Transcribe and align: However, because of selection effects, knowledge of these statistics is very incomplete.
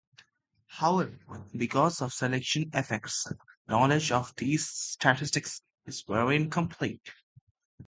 However, 0.65 1.45
because 1.55 2.01
of 2.01 2.11
selection 2.11 2.71
effects, 2.73 3.27
knowledge 3.67 4.11
of 4.11 4.33
these 4.35 4.67
statistics 4.67 5.61
is 5.85 6.01
very 6.01 6.37
incomplete. 6.37 7.07